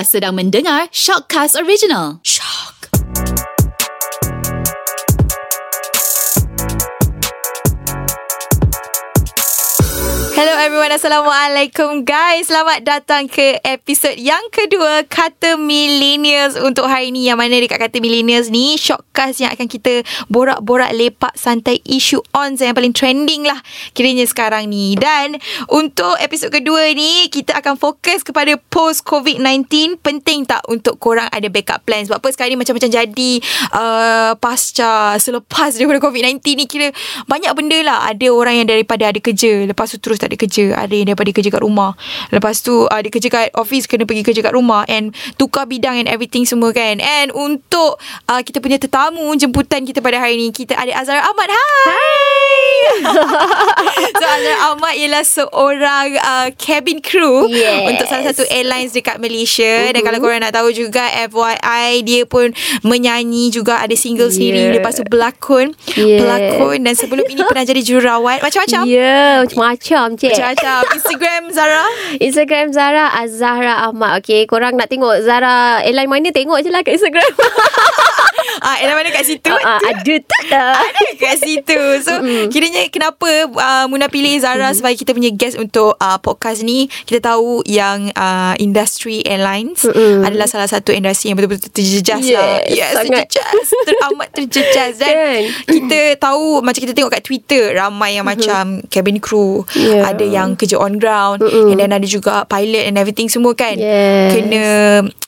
Sedang 0.00 0.32
mendengar 0.32 0.88
Shockcast 0.90 1.60
Original. 1.60 2.24
Everyone, 10.60 10.92
Assalamualaikum 10.92 12.04
guys. 12.04 12.52
Selamat 12.52 12.84
datang 12.84 13.24
ke 13.32 13.56
episod 13.64 14.12
yang 14.20 14.44
kedua 14.52 15.08
Kata 15.08 15.56
Millennials. 15.56 16.60
Untuk 16.60 16.84
hari 16.84 17.08
ni 17.08 17.32
Yang 17.32 17.38
mana 17.40 17.54
dekat 17.56 17.80
Kata 17.80 17.96
Millennials 17.96 18.52
ni 18.52 18.76
Shockcast 18.76 19.40
yang 19.40 19.56
akan 19.56 19.64
kita 19.64 20.04
Borak-borak 20.28 20.92
lepak 20.92 21.32
santai 21.32 21.80
Isu 21.88 22.20
on 22.36 22.60
yang 22.60 22.76
paling 22.76 22.92
trending 22.92 23.48
lah 23.48 23.56
Kiranya 23.96 24.28
sekarang 24.28 24.68
ni. 24.68 25.00
Dan 25.00 25.40
untuk 25.72 26.20
episod 26.20 26.52
kedua 26.52 26.92
ni 26.92 27.32
Kita 27.32 27.56
akan 27.56 27.80
fokus 27.80 28.20
kepada 28.20 28.52
post 28.60 29.00
COVID-19 29.08 29.96
Penting 30.04 30.44
tak 30.44 30.60
untuk 30.68 31.00
korang 31.00 31.32
ada 31.32 31.48
backup 31.48 31.88
plan 31.88 32.04
Sebab 32.04 32.20
apa 32.20 32.28
sekarang 32.36 32.52
ni 32.52 32.60
macam-macam 32.60 32.90
jadi 33.00 33.32
uh, 33.72 34.32
Pasca 34.36 35.16
Selepas 35.16 35.72
daripada 35.80 36.04
COVID-19 36.04 36.44
ni 36.52 36.68
Kira 36.68 36.92
banyak 37.24 37.52
benda 37.56 37.80
lah. 37.80 38.12
Ada 38.12 38.28
orang 38.28 38.60
yang 38.60 38.68
daripada 38.68 39.08
ada 39.08 39.16
kerja 39.16 39.64
Lepas 39.64 39.96
tu 39.96 39.96
terus 39.96 40.20
tak 40.20 40.28
ada 40.28 40.36
kerja 40.36 40.49
Ada 40.74 40.90
yang 40.90 41.14
daripada 41.14 41.30
kerja 41.30 41.50
kat 41.54 41.62
rumah. 41.62 41.94
Lepas 42.34 42.66
tu 42.66 42.90
uh, 42.90 43.00
Dia 43.00 43.10
kerja 43.12 43.28
kat 43.30 43.54
office 43.54 43.86
Kena 43.86 44.02
pergi 44.02 44.26
kerja 44.26 44.42
kat 44.42 44.54
rumah 44.54 44.82
And 44.90 45.14
tukar 45.38 45.70
bidang 45.70 46.02
and 46.02 46.08
everything 46.10 46.42
semua 46.42 46.74
kan. 46.74 46.98
And 46.98 47.30
untuk 47.30 48.02
uh, 48.26 48.40
Kita 48.42 48.58
punya 48.58 48.82
tetamu 48.82 49.30
Jemputan 49.38 49.86
kita 49.86 50.02
pada 50.02 50.18
hari 50.18 50.36
ni 50.40 50.50
Kita 50.50 50.74
ada 50.74 50.90
Azhar 50.98 51.22
Ahmad. 51.22 51.48
Hai! 51.50 52.58
Azhar 53.06 53.26
Ahmad 54.72 54.94
Ialah 54.94 55.24
seorang 55.24 56.08
uh, 56.16 56.48
Cabin 56.54 56.98
crew 57.02 57.50
Yes. 57.50 57.90
Untuk 57.90 58.06
salah 58.06 58.24
satu 58.30 58.44
airlines 58.48 58.94
Dekat 58.94 59.18
Malaysia 59.18 59.66
uh-huh. 59.66 59.92
Dan 59.92 60.00
kalau 60.02 60.18
korang 60.18 60.40
nak 60.40 60.54
tahu 60.54 60.70
juga 60.70 61.06
FYI 61.26 62.02
Dia 62.02 62.22
pun 62.24 62.52
Menyanyi 62.80 63.50
juga 63.50 63.82
Ada 63.82 63.94
single 63.94 64.30
sendiri 64.30 64.52
Yeah. 64.60 64.76
Lepas 64.76 64.98
tu 64.98 65.04
berlakon 65.06 65.72
Yeah. 65.94 66.20
Pelakon 66.20 66.84
Dan 66.84 66.94
sebelum 66.94 67.24
ini 67.26 67.42
Pernah 67.46 67.64
jadi 67.64 67.80
jururawat 67.80 68.44
Macam-macam 68.44 68.82
Ya, 68.84 68.96
yeah, 68.96 69.32
macam-macam 69.42 70.08
cik. 70.16 70.30
macam-macam 70.30 70.80
Instagram 70.94 71.42
Zara 71.50 71.84
Instagram 72.20 72.66
Zara 72.70 73.04
Azahra 73.14 73.74
Ahmad. 73.88 74.20
Okay, 74.20 74.44
korang 74.44 74.76
nak 74.76 74.90
tengok 74.90 75.22
Zara 75.22 75.80
airline 75.82 76.10
mana 76.10 76.28
tengok 76.30 76.60
je 76.60 76.70
lah 76.70 76.82
kat 76.82 76.96
Instagram. 76.98 77.26
ah, 78.60 78.76
Elah 78.78 78.94
mana 78.94 79.08
kat 79.08 79.24
situ 79.24 79.48
uh, 79.48 79.58
uh, 79.58 79.80
ada 79.82 80.14
tak? 80.20 80.42
Ada 80.80 81.06
kat 81.16 81.36
situ 81.38 81.80
So 82.00 82.12
mm 82.16 82.48
kiranya 82.48 82.86
kenapa 82.88 83.28
uh, 83.46 83.86
Muna 83.86 84.06
pilih 84.06 84.36
Zara 84.36 84.68
mm 84.68 84.76
Sebagai 84.76 84.98
kita 84.98 85.12
punya 85.12 85.30
guest 85.30 85.54
Untuk 85.54 85.94
uh, 85.94 86.18
podcast 86.18 86.60
ni 86.60 86.86
Kita 87.00 87.30
tahu 87.30 87.62
yang 87.64 88.10
uh, 88.12 88.54
Industri 88.56 89.22
airlines 89.22 89.82
Mm-mm. 89.82 90.22
Adalah 90.22 90.46
salah 90.46 90.66
satu 90.66 90.90
industri 90.90 91.28
Yang 91.28 91.36
betul-betul 91.38 91.70
terjejas 91.72 92.20
Yes, 92.20 92.34
lah 92.34 92.50
Yes 92.66 92.90
sangat. 92.92 93.26
terjejas 93.26 93.66
Teramat 93.84 94.28
terjejas 94.30 94.92
Dan 94.96 95.08
Kan? 95.10 95.40
kita 95.66 96.00
tahu 96.18 96.60
Macam 96.60 96.80
kita 96.80 96.92
tengok 96.92 97.12
kat 97.12 97.22
Twitter 97.22 97.72
Ramai 97.72 98.14
yang 98.14 98.26
macam 98.26 98.64
Cabin 98.86 99.18
crew 99.18 99.62
Yeah. 99.72 100.04
Ada 100.06 100.22
yang 100.22 100.48
kerja 100.54 100.76
on 100.76 100.96
ground 100.96 101.40
Mm-mm. 101.40 101.70
And 101.70 101.78
then 101.78 101.90
ada 101.90 102.04
juga 102.04 102.44
Pilot 102.44 102.84
and 102.84 102.96
everything 102.96 103.26
semua 103.26 103.52
kan 103.52 103.74
Yes. 103.74 104.32
Kena 104.32 104.64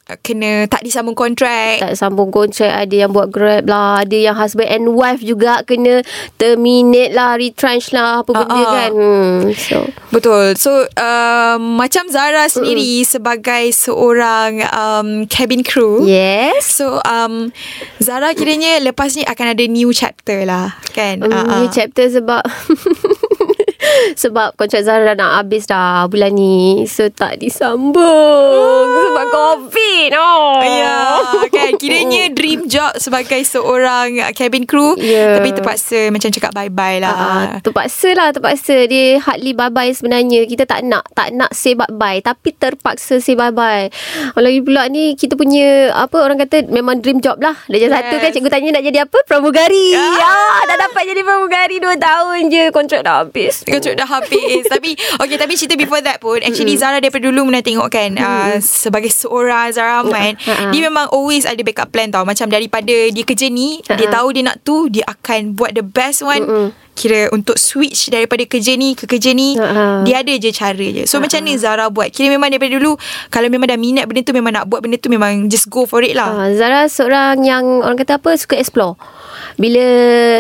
Kena 0.03 0.67
tak 0.67 0.83
disambung 0.83 1.15
kontrak 1.15 1.79
tak 1.79 1.95
sambung 1.95 2.35
kontrak 2.35 2.75
Ada 2.75 3.07
yang 3.07 3.15
buat 3.15 3.31
grab 3.31 3.71
lah 3.71 4.03
Ada 4.03 4.19
yang 4.19 4.35
husband 4.35 4.67
and 4.67 4.91
wife 4.99 5.23
juga 5.23 5.63
Kena 5.63 6.03
terminate 6.37 7.15
lah 7.15 7.39
Retrench 7.39 7.95
lah 7.95 8.27
Apa 8.27 8.35
benda 8.35 8.51
Ah, 8.53 8.67
ah. 8.67 8.75
kan 8.75 8.91
hmm, 8.91 9.39
So 9.55 9.79
Betul. 10.13 10.61
So 10.61 10.85
um, 11.01 11.81
macam 11.81 12.05
Zara 12.13 12.45
sendiri 12.45 13.01
mm. 13.01 13.09
sebagai 13.09 13.73
seorang 13.73 14.61
um, 14.69 15.25
cabin 15.25 15.65
crew. 15.65 16.05
Yes 16.05 16.69
So 16.69 17.01
um, 17.09 17.49
Zara 17.97 18.37
kiranya 18.37 18.77
lepas 18.85 19.17
ni 19.17 19.25
akan 19.25 19.57
ada 19.57 19.65
new 19.65 19.89
chapter 19.97 20.45
lah 20.45 20.77
kan. 20.93 21.25
Um, 21.25 21.33
Ah, 21.33 21.49
ah. 21.49 21.59
New 21.65 21.73
chapter 21.73 22.13
sebab 22.13 22.45
Sebab 24.17 24.55
kontrak 24.57 24.85
Zara 24.85 25.13
nak 25.15 25.43
habis 25.43 25.67
dah 25.67 26.07
bulan 26.07 26.35
ni. 26.35 26.85
So 26.89 27.09
tak 27.09 27.41
disambung. 27.41 28.87
Sebab 29.07 29.27
COVID. 29.29 30.09
Oh. 30.19 30.61
Ya 30.63 30.99
kan. 31.49 31.71
Kiranya 31.79 32.29
dream 32.37 32.67
job 32.67 32.93
Sebagai 32.99 33.41
seorang 33.45 34.19
Cabin 34.35 34.65
crew. 34.67 34.97
Ya. 34.99 35.39
Tapi 35.39 35.55
terpaksa 35.55 36.11
Macam 36.11 36.31
cakap 36.33 36.53
bye-bye 36.53 36.99
lah. 37.03 37.15
Ah, 37.15 37.47
terpaksa 37.63 38.13
lah 38.17 38.29
terpaksa. 38.33 38.87
Dia 38.89 39.21
hardly 39.23 39.53
bye 39.55 39.71
bye 39.71 39.91
sebenarnya. 39.93 40.45
Kita 40.49 40.67
tak 40.67 40.85
nak 40.85 41.07
tak 41.13 41.35
nak 41.35 41.53
say 41.53 41.77
bye 41.77 41.89
bye 41.93 42.19
tapi 42.21 42.55
terpaksa 42.57 43.21
say 43.23 43.37
bye 43.37 43.53
bye 43.53 43.89
lagi 44.37 44.59
pula 44.65 44.91
ni 44.91 45.15
kita 45.15 45.39
punya 45.39 45.95
apa 45.95 46.19
orang 46.19 46.41
kata 46.41 46.67
memang 46.67 46.99
dream 46.99 47.23
job 47.23 47.39
lah. 47.39 47.55
Darjah 47.71 47.89
Yes. 47.93 47.99
satu 48.01 48.15
kan 48.25 48.31
cikgu 48.33 48.49
tanya 48.49 48.69
nak 48.79 48.83
jadi 48.89 48.99
apa? 49.05 49.19
Pramugari. 49.29 49.93
Ah. 49.93 50.17
ya 50.17 50.35
dah 50.65 50.77
dapat 50.89 51.03
jadi 51.05 51.21
pramugari 51.23 51.77
2 51.79 51.95
tahun 52.01 52.39
je. 52.49 52.65
Kontrak 52.73 53.01
dah 53.05 53.23
habis 53.23 53.63
Kocok 53.83 53.95
dah 53.95 54.07
habis. 54.09 54.63
Tapi 54.71 54.95
Okay 55.19 55.35
tapi 55.35 55.53
cerita 55.53 55.75
before 55.75 55.99
that 55.99 56.17
pun 56.17 56.39
Actually 56.39 56.75
Zara 56.75 56.97
daripada 56.97 57.27
dulu 57.27 57.45
Muna 57.45 57.59
tengok 57.59 57.91
kan 57.91 58.15
uh, 58.15 58.55
Sebagai 58.57 59.11
seorang 59.11 59.69
Zara 59.69 60.01
Ahmad 60.01 60.39
Ha, 60.39 60.55
ha. 60.55 60.65
Dia 60.71 60.81
memang 60.83 61.11
always 61.11 61.43
ada 61.43 61.59
backup 61.61 61.91
plan 61.91 62.09
tau. 62.09 62.23
Macam 62.23 62.47
daripada 62.47 62.95
dia 63.11 63.25
kerja 63.27 63.47
ni 63.47 63.83
Ha, 63.83 63.99
Dia 63.99 64.07
tahu 64.09 64.31
dia 64.31 64.45
nak 64.45 64.63
tu 64.63 64.87
Dia 64.87 65.03
akan 65.05 65.53
buat 65.53 65.73
the 65.73 65.83
best 65.83 66.23
one. 66.23 66.41
Mm-mm. 66.41 66.69
Kira 66.93 67.33
untuk 67.33 67.57
switch 67.57 68.07
daripada 68.07 68.45
kerja 68.45 68.77
ni 68.77 68.93
ke 68.93 69.09
kerja 69.09 69.33
ni 69.33 69.57
ha. 69.57 70.05
Dia 70.05 70.21
ada 70.21 70.31
je 70.31 70.53
cara 70.53 70.77
je. 70.77 71.03
So 71.05 71.19
Ha, 71.19 71.25
macam 71.25 71.43
ni 71.43 71.57
Zara 71.57 71.89
buat? 71.89 72.09
Kira 72.09 72.29
memang 72.29 72.47
daripada 72.47 72.71
dulu 72.71 72.95
Kalau 73.29 73.49
memang 73.49 73.67
dah 73.67 73.77
minat 73.77 74.07
benda 74.07 74.23
tu 74.23 74.31
Memang 74.31 74.53
nak 74.53 74.69
buat 74.69 74.79
benda 74.79 74.95
tu 74.95 75.09
Memang 75.09 75.49
just 75.49 75.67
go 75.67 75.83
for 75.83 76.01
it 76.01 76.15
lah. 76.15 76.31
Ah, 76.31 76.51
Zara 76.55 76.87
seorang 76.87 77.43
yang 77.43 77.81
orang 77.81 77.97
kata 77.97 78.17
apa 78.17 78.37
suka 78.37 78.55
explore. 78.55 78.95
Bila 79.57 79.87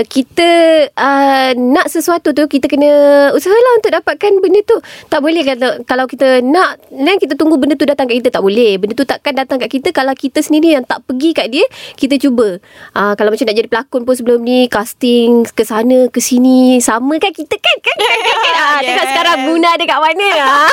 kita 0.06 0.48
uh, 0.92 1.50
nak 1.56 1.86
sesuatu 1.88 2.32
tu 2.32 2.44
kita 2.48 2.66
kena 2.66 2.90
usahalah 3.36 3.72
untuk 3.78 3.92
dapatkan 3.92 4.30
benda 4.40 4.60
tu. 4.64 4.78
Tak 5.08 5.20
boleh 5.20 5.42
kata 5.44 5.84
kalau 5.84 6.04
kita 6.08 6.40
nak 6.42 6.80
dan 6.90 7.16
kita 7.20 7.36
tunggu 7.36 7.60
benda 7.60 7.74
tu 7.78 7.86
datang 7.86 8.08
kat 8.08 8.22
kita 8.24 8.30
tak 8.38 8.42
boleh. 8.42 8.80
Benda 8.80 8.94
tu 8.96 9.06
takkan 9.06 9.36
datang 9.36 9.60
kat 9.62 9.70
kita 9.70 9.92
kalau 9.92 10.12
kita 10.16 10.40
sendiri 10.40 10.74
yang 10.76 10.84
tak 10.84 11.04
pergi 11.04 11.30
kat 11.36 11.46
dia, 11.52 11.64
kita 11.96 12.18
cuba. 12.18 12.58
Uh, 12.96 13.12
kalau 13.14 13.30
macam 13.32 13.46
nak 13.46 13.56
jadi 13.56 13.68
pelakon 13.68 14.02
pun 14.02 14.14
sebelum 14.18 14.40
ni 14.42 14.66
casting 14.66 15.44
ke 15.46 15.62
sana 15.62 16.08
ke 16.10 16.19
sini 16.19 16.80
sama 16.82 17.16
kan 17.22 17.30
kita 17.30 17.54
kan 17.56 17.76
kan 17.78 17.96
kan, 17.96 18.19
kan, 18.19 18.36
kan. 18.42 18.54
Ah, 18.58 18.78
tengok 18.84 19.02
Yes. 19.02 19.10
sekarang 19.14 19.38
Muna 19.46 19.70
dekat 19.78 19.98
mana 19.98 20.28
ah. 20.42 20.70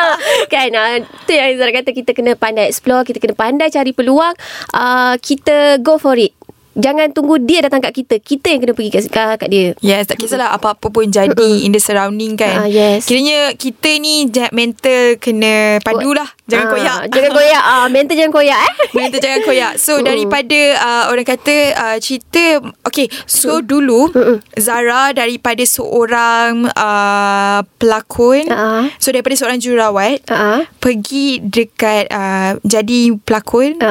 kan 0.52 0.68
ah, 0.74 0.94
tu 1.26 1.32
yang 1.34 1.58
Zara 1.58 1.72
kata 1.74 1.90
kita 1.90 2.10
kena 2.14 2.32
pandai 2.38 2.70
explore 2.70 3.02
kita 3.02 3.18
kena 3.18 3.34
pandai 3.34 3.68
cari 3.70 3.90
peluang 3.90 4.34
uh, 4.74 5.14
kita 5.18 5.82
go 5.82 5.98
for 5.98 6.14
it 6.14 6.37
jangan 6.78 7.10
tunggu 7.10 7.36
dia 7.36 7.60
datang 7.60 7.78
kat 7.80 7.92
kita 7.92 8.16
kita 8.16 8.46
yang 8.48 8.60
kena 8.60 8.72
pergi 8.72 8.90
kat, 8.90 9.02
kat, 9.06 9.36
kat 9.36 9.48
dia 9.48 9.66
Yes, 9.80 10.06
tak 10.06 10.16
kisahlah 10.16 10.50
apa-apa 10.50 10.88
pun 10.88 11.04
jadi 11.04 11.60
in 11.60 11.70
the 11.70 11.78
surrounding 11.78 12.34
kan. 12.34 12.62
Ah, 12.62 12.68
yes. 12.68 13.04
Kiranya 13.04 13.52
kita 13.52 13.98
ni 13.98 14.24
mental 14.50 15.18
kena 15.18 15.78
padu 15.80 16.12
lah. 16.12 16.26
Jangan 16.46 16.64
Ah, 16.64 16.70
koyak. 16.70 16.98
jangan 17.10 17.30
koyak 17.30 17.62
ah 17.62 17.86
mental 17.88 18.14
jangan 18.14 18.32
koyak 18.32 18.58
eh 18.58 18.74
Mental 18.96 19.18
jangan 19.18 19.40
koyak. 19.42 19.72
So 19.76 20.00
daripada 20.00 20.60
uh, 20.78 21.04
orang 21.08 21.26
kata 21.26 21.56
uh, 21.74 21.96
cerita 21.98 22.58
okay, 22.82 23.06
so 23.24 23.60
dulu 23.60 24.08
Zara 24.54 25.12
daripada 25.12 25.60
seorang 25.62 26.70
uh, 26.70 27.60
pelakon, 27.76 28.48
Ah. 28.48 28.86
so 28.96 29.10
daripada 29.10 29.34
seorang 29.34 29.58
jururawat 29.58 30.24
Ah, 30.26 30.32
ah. 30.32 30.60
pergi 30.78 31.40
dekat 31.40 32.08
uh, 32.08 32.56
jadi 32.62 33.12
pelakon, 33.18 33.76
ah. 33.80 33.90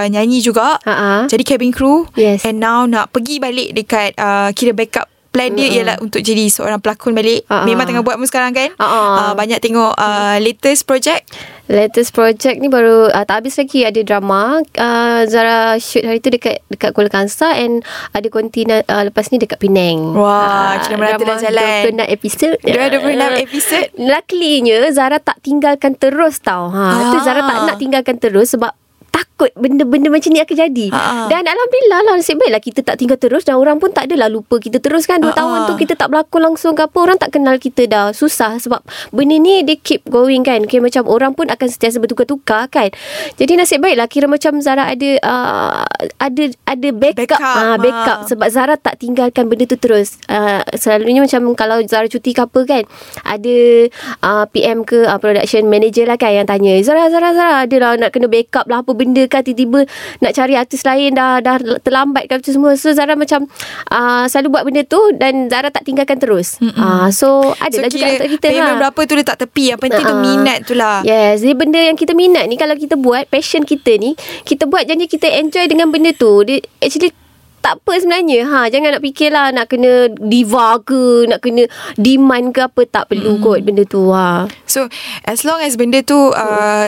uh, 0.00 0.06
nyanyi 0.06 0.38
juga, 0.38 0.78
ah. 0.82 1.24
jadi 1.26 1.42
cabin 1.44 1.70
crew 1.70 2.08
Yes. 2.28 2.44
and 2.44 2.58
now 2.58 2.84
nak 2.84 3.08
pergi 3.08 3.38
balik 3.38 3.72
dekat 3.72 4.12
uh, 4.14 4.52
kira 4.52 4.72
backup 4.72 5.08
plan 5.28 5.52
dia 5.52 5.68
ialah 5.70 6.00
untuk 6.00 6.18
jadi 6.18 6.48
seorang 6.48 6.80
pelakon 6.80 7.12
balik. 7.12 7.44
Ah. 7.46 7.62
Memang 7.62 7.84
tengah 7.84 8.00
buat 8.00 8.16
pun 8.16 8.24
sekarang 8.24 8.50
kan? 8.50 8.72
Ah. 8.76 9.30
Uh, 9.30 9.32
banyak 9.34 9.60
tengok 9.60 9.92
uh, 9.92 10.36
latest 10.38 10.82
project. 10.82 11.28
Latest 11.68 12.10
project 12.10 12.56
ni 12.56 12.66
baru 12.66 13.12
uh, 13.12 13.22
tak 13.22 13.44
habis 13.44 13.54
lagi 13.54 13.84
ada 13.84 14.00
drama 14.00 14.56
uh, 14.64 15.20
Zara 15.28 15.76
shoot 15.76 16.00
hari 16.00 16.16
tu 16.18 16.32
dekat 16.32 16.64
dekat 16.66 16.96
Kuala 16.96 17.12
Kangsar 17.12 17.54
and 17.54 17.84
ada 18.10 18.24
kontina 18.26 18.80
uh, 18.82 19.04
lepas 19.04 19.28
ni 19.28 19.36
dekat 19.36 19.60
Penang. 19.60 20.16
Wah, 20.16 20.72
Ah, 20.74 20.80
kira 20.80 20.96
merata 20.96 21.20
dah 21.20 21.36
jalan. 21.38 21.92
26 21.92 22.08
episod. 22.08 22.52
Ada 22.58 22.96
26 22.96 23.20
Ah. 23.20 23.36
episod. 23.38 23.84
Luckily-nya 24.00 24.76
Zara 24.90 25.20
tak 25.20 25.38
tinggalkan 25.38 25.92
terus 25.92 26.40
tau. 26.40 26.72
Ha, 26.72 26.82
tu 27.06 27.16
Ah. 27.16 27.22
Zara 27.22 27.44
tak 27.44 27.56
nak 27.68 27.76
tinggalkan 27.76 28.16
terus 28.16 28.56
sebab 28.56 28.72
takut 29.38 29.54
benda-benda 29.54 30.10
macam 30.10 30.34
ni 30.34 30.42
akan 30.42 30.56
jadi. 30.66 30.86
Ha-ha. 30.90 31.30
Dan 31.30 31.46
alhamdulillah 31.46 32.00
lah 32.02 32.12
nasib 32.18 32.42
baiklah 32.42 32.58
kita 32.58 32.82
tak 32.82 32.98
tinggal 32.98 33.14
terus 33.22 33.46
dan 33.46 33.54
orang 33.54 33.78
pun 33.78 33.94
tak 33.94 34.10
adalah 34.10 34.26
lupa 34.26 34.58
kita 34.58 34.82
terus 34.82 35.06
kan 35.06 35.22
2 35.22 35.30
Ha-ha. 35.30 35.38
tahun 35.38 35.58
tu 35.70 35.74
kita 35.78 35.94
tak 35.94 36.10
berlakon 36.10 36.42
langsung 36.42 36.74
ke 36.74 36.82
apa 36.82 36.98
orang 36.98 37.22
tak 37.22 37.30
kenal 37.30 37.54
kita 37.62 37.86
dah 37.86 38.10
susah 38.10 38.58
sebab 38.58 38.82
benda 39.14 39.38
ni 39.38 39.62
dia 39.62 39.78
keep 39.78 40.02
going 40.10 40.42
kan. 40.42 40.66
Kira 40.66 40.82
macam 40.82 41.06
orang 41.06 41.38
pun 41.38 41.46
akan 41.46 41.66
sentiasa 41.70 42.02
bertukar-tukar 42.02 42.66
kan. 42.66 42.90
Jadi 43.38 43.54
nasib 43.54 43.78
baiklah 43.78 44.10
kira 44.10 44.26
macam 44.26 44.58
Zara 44.58 44.90
ada 44.90 45.10
uh, 45.22 45.86
ada 46.18 46.44
ada 46.66 46.88
backup 46.90 47.38
Backup, 47.38 47.38
ah 47.38 47.78
backup 47.78 48.18
ha. 48.18 48.26
sebab 48.26 48.48
Zara 48.50 48.74
tak 48.74 48.98
tinggalkan 48.98 49.46
benda 49.46 49.70
tu 49.70 49.78
terus. 49.78 50.18
Uh, 50.26 50.66
selalunya 50.74 51.22
macam 51.22 51.54
kalau 51.54 51.78
Zara 51.86 52.10
cuti 52.10 52.34
ke 52.34 52.42
apa 52.42 52.60
kan 52.66 52.82
ada 53.22 53.56
uh, 54.26 54.44
PM 54.50 54.82
ke 54.82 55.06
uh, 55.06 55.20
production 55.22 55.62
manager 55.70 56.10
lah 56.10 56.18
kan 56.18 56.34
yang 56.34 56.48
tanya 56.50 56.74
Zara 56.82 57.06
Zara 57.06 57.30
Zara 57.38 57.62
ada 57.62 57.76
lah 57.78 57.94
nak 57.94 58.10
kena 58.10 58.26
backup 58.26 58.66
lah 58.66 58.82
apa 58.82 58.90
benda 58.98 59.27
kan 59.30 59.44
tiba-tiba 59.44 59.84
nak 60.24 60.32
cari 60.34 60.54
artis 60.58 60.82
lain 60.82 61.14
dah 61.14 61.38
dah 61.44 61.56
terlambat 61.84 62.26
kan 62.26 62.40
tu 62.40 62.50
semua 62.50 62.74
so 62.74 62.90
Zara 62.90 63.14
macam 63.14 63.46
uh, 63.92 64.24
selalu 64.26 64.48
buat 64.58 64.62
benda 64.64 64.82
tu 64.88 65.00
dan 65.14 65.46
Zara 65.52 65.68
tak 65.70 65.84
tinggalkan 65.86 66.18
terus 66.18 66.58
uh, 66.60 67.08
so 67.14 67.54
ada 67.60 67.76
So 67.78 67.84
lah 67.84 67.90
juga 67.92 68.06
untuk 68.18 68.30
kita 68.40 68.46
ha. 68.58 68.74
berapa 68.80 69.00
tu 69.06 69.14
letak 69.14 69.36
tepi 69.46 69.64
Yang 69.76 69.80
penting 69.86 70.04
tu 70.04 70.16
Ah. 70.18 70.24
minat 70.24 70.58
tu 70.66 70.74
lah 70.74 70.98
Yes, 71.04 71.44
jadi 71.44 71.54
benda 71.54 71.78
yang 71.78 71.94
kita 71.94 72.16
minat 72.16 72.48
ni 72.48 72.56
kalau 72.58 72.74
kita 72.74 72.96
buat 72.98 73.28
passion 73.28 73.62
kita 73.62 73.96
ni, 74.00 74.16
kita 74.42 74.64
buat 74.64 74.88
janji 74.88 75.06
kita 75.06 75.28
enjoy 75.38 75.64
dengan 75.68 75.92
benda 75.92 76.10
tu. 76.16 76.42
Dia 76.42 76.62
actually 76.80 77.12
tak 77.58 77.82
apa 77.82 77.92
sebenarnya. 77.98 78.46
Ha, 78.46 78.58
jangan 78.70 78.96
nak 78.96 79.02
fikirlah 79.02 79.46
nak 79.50 79.66
kena 79.66 80.08
diva 80.14 80.78
ke, 80.78 81.26
nak 81.26 81.42
kena 81.42 81.66
demand 81.98 82.54
ke 82.54 82.60
apa 82.64 82.80
tak 82.86 83.04
perlu 83.10 83.36
mm. 83.36 83.42
kot 83.42 83.58
benda 83.66 83.82
tu. 83.84 84.08
Ha. 84.14 84.46
So 84.64 84.86
as 85.26 85.42
long 85.42 85.58
as 85.58 85.74
benda 85.74 86.00
tu 86.06 86.16
uh, 86.16 86.86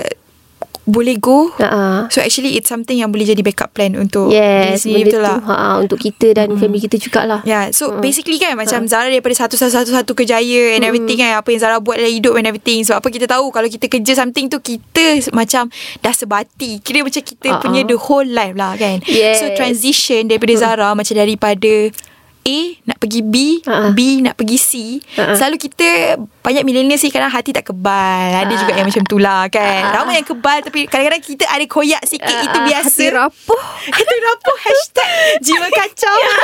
Boleh 0.90 1.16
go 1.16 1.54
Ha. 1.54 2.10
So 2.10 2.19
actually 2.19 2.58
it's 2.58 2.66
something 2.66 2.98
yang 2.98 3.08
boleh 3.08 3.25
jadi 3.25 3.40
backup 3.40 3.70
plan 3.70 3.94
untuk 3.94 4.28
Yes, 4.28 4.82
diri 4.82 5.06
betul 5.06 5.22
tu 5.22 5.25
lah. 5.25 5.38
ha, 5.40 5.54
untuk 5.78 5.96
kita 5.96 6.34
dan 6.34 6.50
family 6.56 6.81
kita 6.81 6.98
jugalah. 6.98 7.40
Yeah, 7.42 7.70
so 7.70 7.88
Hmm. 7.88 8.02
basically 8.02 8.37
kan 8.37 8.54
macam 8.54 8.84
Zara 8.84 9.06
daripada 9.06 9.32
satu 9.37 9.54
satu 9.54 9.70
satu 9.72 9.90
satu 9.92 10.12
kejaya 10.12 10.75
and 10.75 10.82
everything 10.82 11.16
kan 11.16 11.38
apa 11.38 11.46
yang 11.46 11.60
Zara 11.60 11.78
buat 11.78 11.96
dalam 11.96 12.10
hidup 12.10 12.34
and 12.34 12.44
everything. 12.44 12.82
Sebab 12.82 12.98
apa 12.98 13.08
kita 13.08 13.26
tahu 13.26 13.48
kalau 13.48 13.66
kita 13.66 13.87
kerja 13.87 14.12
something 14.16 14.46
tu 14.46 14.58
kita 14.58 15.04
macam 15.31 15.70
dah 15.98 16.10
sebati. 16.10 16.81
Kira 16.81 17.00
macam 17.00 17.20
kita 17.20 17.48
Ah, 17.48 17.58
punya 17.58 17.82
the 17.82 17.94
whole 17.94 18.26
life 18.26 18.54
lah 18.54 18.75
kan. 18.75 18.98
Yes. 19.04 19.38
So 19.38 19.50
transition 19.52 20.26
daripada 20.26 20.54
Zara 20.56 20.90
macam 20.90 21.14
daripada 21.14 21.70
A 22.50 22.58
nak 22.85 22.99
pergi 22.99 23.20
B, 23.23 23.35
ah. 23.64 23.94
B 23.94 24.19
nak 24.19 24.35
pergi 24.35 24.58
C. 24.58 24.70
Ah. 25.14 25.38
Selalu 25.38 25.56
kita 25.61 26.19
banyak 26.41 26.64
millennial 26.64 26.99
sih 26.99 27.08
kadang 27.08 27.31
hati 27.31 27.55
tak 27.55 27.62
kebal. 27.64 28.26
Ada 28.43 28.50
juga 28.52 28.75
yang 28.75 28.87
macam 28.87 29.05
tu 29.06 29.17
lah 29.17 29.47
kan. 29.47 29.82
Ah. 29.87 30.02
Ramai 30.02 30.19
yang 30.19 30.26
kebal 30.26 30.58
tapi 30.61 30.85
kadang-kadang 30.85 31.23
kita 31.23 31.44
ada 31.47 31.64
koyak 31.64 32.02
sikit 32.02 32.26
itu 32.35 32.58
Ah, 32.58 32.67
biasa. 32.67 32.91
Hati 32.91 33.06
rapuh. 33.08 33.62
Hati 33.87 34.17
rapuh 34.19 34.56
Hashtag 34.61 35.11
Jiwa 35.47 35.69
kacau 35.69 36.12
Macam 36.12 36.39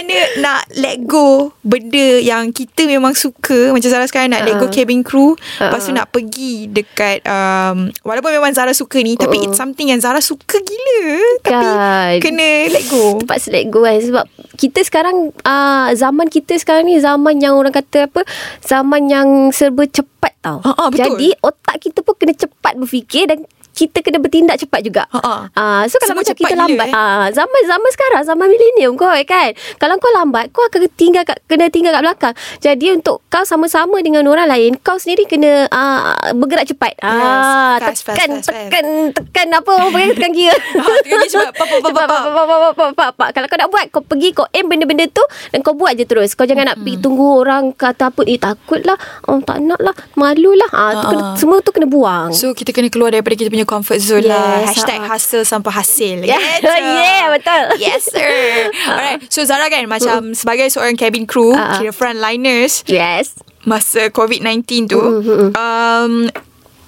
mana 0.00 0.16
Nak 0.38 0.62
let 0.74 0.96
go 1.04 1.52
Benda 1.60 2.18
yang 2.18 2.50
Kita 2.50 2.84
memang 2.84 3.12
suka 3.12 3.70
Macam 3.70 3.86
Zara 3.86 4.04
sekarang 4.04 4.32
Nak 4.32 4.42
let 4.42 4.56
go 4.56 4.66
Uh-uh. 4.66 4.72
cabin 4.72 5.00
crew 5.00 5.36
Lepas 5.56 5.80
tu 5.80 5.90
Uh-uh. 5.90 5.96
nak 5.96 6.08
pergi 6.08 6.66
Dekat 6.66 7.20
um, 7.24 7.92
Walaupun 8.00 8.32
memang 8.32 8.50
Zara 8.50 8.72
suka 8.72 8.98
ni 8.98 9.14
Tapi 9.14 9.36
Uh-uh. 9.36 9.46
it's 9.46 9.56
something 9.56 9.86
yang 9.86 10.00
Zara 10.00 10.18
suka 10.18 10.56
gila 10.56 11.02
Tapi 11.40 11.52
Kan. 11.52 12.16
Kena 12.18 12.48
let 12.68 12.84
go 12.86 13.20
Terpaksa 13.20 13.48
let 13.50 13.68
go 13.68 13.82
kan 13.82 14.00
Sebab 14.00 14.24
kita 14.56 14.80
sekarang 14.80 15.16
uh, 15.40 15.88
Zaman 15.92 16.26
kita 16.26 16.56
sekarang 16.56 16.84
ni 16.84 16.96
Zaman 16.96 17.38
yang 17.38 17.54
orang 17.54 17.70
kata 17.70 18.06
apa 18.06 18.24
Zaman 18.60 19.06
yang 19.06 19.28
serba 19.50 19.84
cepat 19.84 20.32
tau 20.38 20.60
Ha, 20.60 20.70
ha, 20.70 20.84
betul. 20.88 21.16
Jadi 21.16 21.28
otak 21.38 21.76
kita 21.78 22.00
pun 22.00 22.16
kena 22.16 22.32
cepat 22.32 22.72
berfikir 22.74 23.28
Dan 23.28 23.44
kita 23.80 24.04
kena 24.04 24.20
bertindak 24.20 24.60
cepat 24.60 24.84
juga. 24.84 25.08
Ha. 25.08 25.48
Ah, 25.56 25.82
so 25.88 25.96
kalau 25.96 26.12
Semua 26.12 26.20
macam 26.20 26.36
kita 26.36 26.52
lambat, 26.52 26.88
eh. 26.88 26.92
ah, 26.92 27.26
zaman 27.32 27.60
zaman 27.64 27.90
sekarang 27.96 28.22
zaman 28.28 28.46
milenium 28.52 28.92
kau 29.00 29.08
kan. 29.24 29.56
Kalau 29.80 29.96
kau 29.96 30.12
lambat, 30.12 30.52
kau 30.52 30.60
akan 30.68 30.84
tinggal 31.00 31.24
kat, 31.24 31.40
kena 31.48 31.72
tinggal 31.72 31.96
kat 31.96 32.02
belakang. 32.04 32.34
Jadi 32.60 32.92
untuk 32.92 33.24
kau 33.32 33.40
sama-sama 33.48 33.96
dengan 34.04 34.28
orang 34.28 34.52
lain, 34.52 34.76
kau 34.84 35.00
sendiri 35.00 35.24
kena 35.24 35.64
ah, 35.72 36.12
bergerak 36.36 36.68
cepat. 36.68 37.00
Ah, 37.00 37.80
fast, 37.80 38.04
fast, 38.04 38.20
tekan 38.20 38.30
fast, 38.44 38.52
fast. 38.52 38.68
tekan 38.68 38.84
tekan 39.16 39.48
apa 39.56 39.70
orang 39.72 39.90
panggil 39.96 40.12
tekan 40.12 40.32
gear. 40.36 40.56
Tekan 41.00 41.18
gear 41.24 41.48
cepat. 41.48 43.30
Kalau 43.32 43.46
kau 43.48 43.58
nak 43.58 43.70
buat, 43.72 43.84
kau 43.88 44.02
pergi 44.04 44.28
kau 44.36 44.44
aim 44.52 44.68
benda-benda 44.68 45.08
tu 45.08 45.24
dan 45.56 45.64
kau 45.64 45.72
buat 45.72 45.96
je 45.96 46.04
terus. 46.04 46.36
Kau 46.36 46.44
jangan 46.44 46.74
nak 46.74 46.76
pergi 46.84 47.00
tunggu 47.00 47.40
orang 47.40 47.72
kata 47.72 48.12
apa, 48.12 48.20
eh 48.28 48.36
takut 48.36 48.84
lah, 48.84 48.98
oh, 49.30 49.40
tak 49.40 49.62
nak 49.64 49.80
lah, 49.80 49.94
malu 50.18 50.52
lah. 50.52 50.68
Ah, 50.74 50.92
tu 51.00 51.06
kena, 51.08 51.22
Ah. 51.22 51.36
semua 51.36 51.58
tu 51.62 51.70
kena 51.70 51.86
buang. 51.86 52.30
So 52.34 52.52
kita 52.52 52.74
kena 52.74 52.90
keluar 52.90 53.14
daripada 53.14 53.36
kita 53.38 53.48
punya 53.48 53.64
comfort 53.70 54.02
zone 54.02 54.26
lah. 54.26 54.66
Yes, 54.66 54.74
Hashtag 54.74 55.00
ha. 55.06 55.14
hustle 55.14 55.46
sampai 55.46 55.70
hasil. 55.70 56.18
Yeah. 56.30 56.42
Gitu. 56.58 56.66
Yeah, 56.66 57.26
betul. 57.30 57.64
Yes 57.78 58.10
sir. 58.10 58.34
Alright. 58.90 59.22
So 59.30 59.46
Zara 59.46 59.70
kan 59.70 59.86
macam 59.86 60.34
sebagai 60.34 60.66
seorang 60.74 60.98
cabin 60.98 61.22
crew, 61.22 61.54
ah. 61.54 61.78
kira 61.78 61.94
frontliners 61.94 62.82
yes. 62.90 63.38
masa 63.62 64.10
COVID-19 64.10 64.90
tu, 64.90 64.98
Mm-hmm. 64.98 65.48
um, 65.54 66.12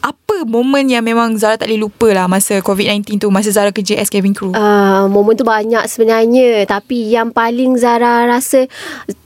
apa 0.02 0.42
momen 0.42 0.90
yang 0.90 1.06
memang 1.06 1.38
Zara 1.38 1.54
tak 1.54 1.70
boleh 1.70 1.86
lupa 1.86 2.10
lah 2.10 2.26
masa 2.26 2.58
COVID-19 2.58 3.22
tu, 3.22 3.30
masa 3.30 3.54
Zara 3.54 3.70
kerja 3.70 3.94
as 4.02 4.10
cabin 4.10 4.34
crew? 4.34 4.50
Uh, 4.50 5.06
momen 5.06 5.38
tu 5.38 5.46
banyak 5.46 5.86
sebenarnya. 5.86 6.66
Tapi 6.66 7.14
yang 7.14 7.30
paling 7.30 7.78
Zara 7.78 8.26
rasa 8.26 8.66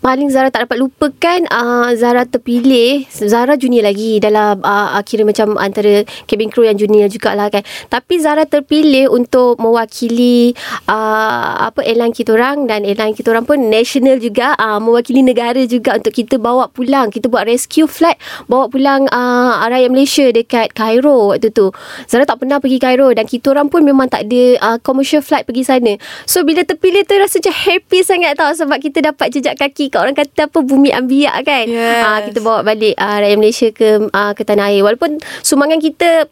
Paling 0.05 0.31
Zara 0.31 0.53
tak 0.53 0.69
dapat 0.69 0.79
lupakan 0.79 1.41
uh, 1.49 1.91
Zara 1.97 2.29
terpilih. 2.29 3.09
Zara 3.11 3.57
junior 3.57 3.89
lagi 3.89 4.21
Dalam 4.23 4.61
uh, 4.63 5.01
kira 5.03 5.27
macam 5.27 5.59
Antara 5.59 6.07
cabin 6.29 6.53
crew 6.53 6.69
yang 6.69 6.77
junior 6.77 7.09
jugalah 7.09 7.49
kan. 7.51 7.65
Tapi 7.89 8.21
Zara 8.21 8.45
terpilih 8.47 9.11
Untuk 9.11 9.59
mewakili 9.59 10.55
uh, 10.87 11.67
Apa 11.73 11.83
airline 11.83 12.15
kita 12.15 12.37
orang. 12.37 12.69
Dan 12.69 12.85
airline 12.85 13.17
kita 13.17 13.33
orang 13.33 13.49
pun 13.49 13.59
National 13.67 14.21
juga. 14.21 14.55
Uh, 14.61 14.79
Mewakili 14.79 15.25
negara 15.25 15.59
juga 15.67 15.99
Untuk 15.99 16.13
kita 16.13 16.37
bawa 16.39 16.69
pulang. 16.71 17.09
Kita 17.11 17.27
buat 17.27 17.49
rescue 17.49 17.89
flight 17.89 18.21
Bawa 18.47 18.69
pulang 18.69 19.09
uh, 19.11 19.65
Rakyat 19.67 19.91
Malaysia 19.91 20.27
Dekat 20.31 20.66
Cairo 20.73 21.35
waktu 21.35 21.53
tu. 21.53 21.71
Zara 22.09 22.25
tak 22.25 22.43
pernah 22.43 22.59
pergi 22.59 22.81
Cairo 22.81 23.13
Dan 23.13 23.29
kita 23.29 23.53
orang 23.53 23.69
pun 23.69 23.85
memang 23.85 24.09
tak 24.11 24.27
ada 24.27 24.43
uh, 24.63 24.79
Commercial 24.81 25.21
flight 25.21 25.45
pergi 25.45 25.63
sana. 25.63 25.95
So 26.25 26.43
bila 26.43 26.65
terpilih 26.65 27.05
tu 27.05 27.15
Rasa 27.19 27.39
macam 27.39 27.55
happy 27.55 27.99
sangat 28.03 28.33
tau 28.39 28.51
Sebab 28.55 28.79
kita 28.81 29.05
dapat 29.05 29.31
jejak 29.31 29.55
kaki 29.61 29.93
Kat 29.93 30.01
orang 30.03 30.17
kata 30.17 30.49
apa 30.49 30.59
Bumi 30.65 30.91
ambiak 30.91 31.37
kan. 31.45 31.67
Yes. 31.69 32.03
Ah, 32.03 32.19
Kita 32.25 32.39
bawa 32.41 32.65
balik 32.67 32.97
uh, 32.97 33.17
Rakyat 33.23 33.39
Malaysia 33.39 33.69
ke 33.71 34.09
uh, 34.11 34.33
ke 34.33 34.43
tanah 34.43 34.73
air. 34.73 34.83
Walaupun 34.83 35.21
sumbangan 35.45 35.79
kita 35.79 36.27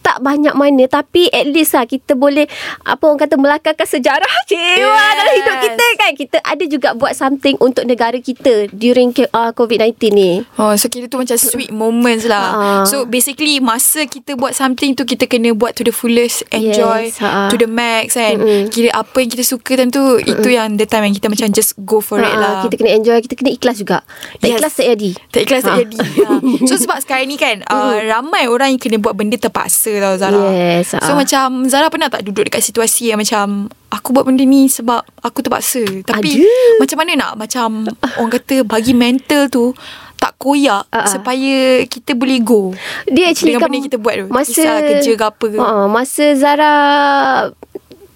tak 0.00 0.18
banyak 0.18 0.52
mana 0.52 0.84
tapi 0.84 1.28
at 1.28 1.44
least 1.44 1.72
lah 1.72 1.84
kita 1.84 2.12
boleh 2.12 2.46
apa 2.82 3.02
orang 3.02 3.20
kata 3.20 3.34
melakarkan 3.34 3.86
sejarah 3.86 4.28
cewa 4.46 4.66
Yes. 4.88 5.14
dalam 5.14 5.34
hidup 5.34 5.56
kita 5.62 5.86
kan 5.96 6.10
kita 6.14 6.36
ada 6.40 6.64
juga 6.64 6.88
buat 6.92 7.12
something 7.12 7.58
untuk 7.58 7.84
negara 7.84 8.16
kita 8.16 8.68
during 8.70 9.10
uh, 9.28 9.50
COVID-19 9.50 9.94
ni 10.10 10.30
Oh, 10.56 10.74
so 10.74 10.86
kira 10.86 11.06
tu 11.06 11.16
macam 11.16 11.34
sweet 11.34 11.70
moments 11.70 12.24
lah. 12.24 12.46
Ah. 12.48 12.82
So 12.84 13.04
basically 13.04 13.58
masa 13.58 14.04
kita 14.04 14.34
buat 14.34 14.52
something 14.52 14.92
tu 14.92 15.04
kita 15.04 15.24
kena 15.24 15.52
buat 15.52 15.72
to 15.72 15.82
the 15.82 15.90
fullest, 15.90 16.42
enjoy 16.50 17.08
Yes, 17.08 17.20
ah. 17.20 17.46
to 17.46 17.56
the 17.56 17.66
max 17.66 18.14
kan. 18.14 18.36
Mm-mm. 18.36 18.68
Kira 18.68 18.92
apa 18.92 19.16
yang 19.16 19.28
kita 19.28 19.42
suka 19.42 19.74
tentu 19.74 19.98
itu 20.18 20.48
yang 20.48 20.74
the 20.74 20.84
time 20.84 21.04
yang 21.04 21.14
kita 21.14 21.26
macam 21.26 21.48
just 21.50 21.74
go 21.80 21.98
for 21.98 22.18
it 22.18 22.26
Ah, 22.26 22.36
lah. 22.36 22.52
kita 22.62 22.74
kena 22.76 22.90
enjoy 22.92 23.18
kita 23.20 23.34
kena 23.34 23.50
ikhlas 23.50 23.76
juga 23.76 24.02
tak 24.36 24.46
Yes. 24.46 24.56
ikhlas 24.56 24.72
tak 24.74 24.86
jadi 24.88 25.10
Tak 25.28 25.40
ikhlas 25.40 25.62
tak 25.62 25.74
jadi 25.78 25.96
ha. 26.20 26.30
So 26.64 26.74
sebab 26.76 26.98
sekarang 27.00 27.26
ni 27.26 27.36
kan 27.36 27.56
uh, 27.68 27.96
Ramai 28.00 28.46
orang 28.46 28.68
yang 28.70 28.80
kena 28.80 28.96
buat 28.96 29.14
benda 29.14 29.36
terpaksa 29.36 29.87
tau 29.96 30.14
Zara 30.20 30.40
Yes, 30.52 30.92
So 30.92 31.12
ah. 31.12 31.16
macam 31.16 31.64
Zara 31.64 31.88
pernah 31.88 32.12
tak 32.12 32.22
duduk 32.28 32.52
dekat 32.52 32.60
situasi 32.60 33.08
yang 33.08 33.18
macam 33.20 33.72
Aku 33.88 34.12
buat 34.12 34.28
benda 34.28 34.44
ni 34.44 34.68
sebab 34.68 35.00
aku 35.24 35.40
terpaksa 35.40 35.80
Tapi 36.04 36.44
Ada. 36.44 36.76
macam 36.84 36.96
mana 37.00 37.12
nak 37.16 37.32
Macam 37.40 37.88
orang 38.20 38.32
kata 38.36 38.68
bagi 38.68 38.92
mental 38.92 39.48
tu 39.48 39.72
Tak 40.20 40.36
koyak 40.36 40.84
ah. 40.92 41.08
Supaya 41.08 41.88
kita 41.88 42.12
boleh 42.12 42.44
go 42.44 42.76
dia 43.08 43.32
actually 43.32 43.56
Dengan 43.56 43.64
kan 43.64 43.68
benda 43.72 43.78
yang 43.80 43.86
kita 43.88 43.98
buat 43.98 44.14
tu 44.20 44.26
masa 44.28 44.52
Kisah 44.52 44.76
kerja 44.84 45.12
ke 45.16 45.24
apa 45.24 45.44
ke 45.48 45.56
uh, 45.56 45.86
masa 45.88 46.24
Zara 46.36 46.72